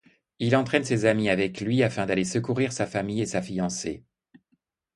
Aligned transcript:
Il 0.39 0.55
entraîne 0.55 0.83
ses 0.83 1.05
amis 1.05 1.29
avec 1.29 1.61
lui 1.61 1.83
afin 1.83 2.07
d'aller 2.07 2.23
secourir 2.25 2.73
sa 2.73 2.87
famille 2.87 3.21
et 3.21 3.27
sa 3.27 3.39
fiancée. 3.43 4.03